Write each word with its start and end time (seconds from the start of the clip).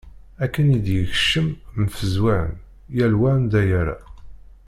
Akken 0.43 0.67
i 0.77 0.79
d-yekcem, 0.85 1.47
mfezwan. 1.83 2.51
Yal 2.97 3.13
wa 3.19 3.29
anda 3.35 3.61
yerra. 3.69 3.97